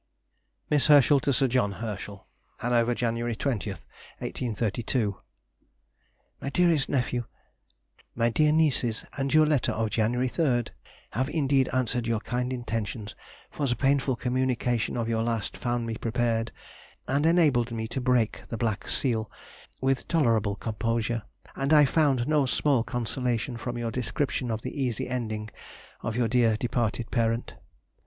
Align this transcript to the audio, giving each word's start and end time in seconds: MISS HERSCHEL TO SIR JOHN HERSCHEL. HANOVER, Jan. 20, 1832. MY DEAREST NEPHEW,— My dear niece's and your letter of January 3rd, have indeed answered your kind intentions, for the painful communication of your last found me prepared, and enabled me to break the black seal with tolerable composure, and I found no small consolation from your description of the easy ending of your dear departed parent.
MISS 0.71 0.87
HERSCHEL 0.87 1.19
TO 1.19 1.31
SIR 1.31 1.47
JOHN 1.47 1.71
HERSCHEL. 1.73 2.25
HANOVER, 2.57 2.95
Jan. 2.95 3.13
20, 3.17 3.69
1832. 3.69 5.17
MY 6.41 6.49
DEAREST 6.49 6.89
NEPHEW,— 6.89 7.25
My 8.15 8.29
dear 8.29 8.51
niece's 8.51 9.05
and 9.19 9.31
your 9.31 9.45
letter 9.45 9.71
of 9.71 9.91
January 9.91 10.27
3rd, 10.27 10.69
have 11.11 11.29
indeed 11.29 11.69
answered 11.71 12.07
your 12.07 12.19
kind 12.21 12.51
intentions, 12.51 13.13
for 13.51 13.67
the 13.67 13.75
painful 13.75 14.15
communication 14.15 14.97
of 14.97 15.07
your 15.07 15.21
last 15.21 15.55
found 15.55 15.85
me 15.85 15.93
prepared, 15.95 16.51
and 17.07 17.27
enabled 17.27 17.71
me 17.71 17.87
to 17.89 18.01
break 18.01 18.41
the 18.49 18.57
black 18.57 18.87
seal 18.87 19.29
with 19.81 20.07
tolerable 20.07 20.55
composure, 20.55 21.21
and 21.55 21.73
I 21.73 21.85
found 21.85 22.27
no 22.27 22.47
small 22.47 22.83
consolation 22.83 23.55
from 23.55 23.77
your 23.77 23.91
description 23.91 24.49
of 24.49 24.63
the 24.63 24.81
easy 24.81 25.07
ending 25.07 25.51
of 26.01 26.15
your 26.15 26.27
dear 26.27 26.57
departed 26.57 27.11
parent. 27.11 27.53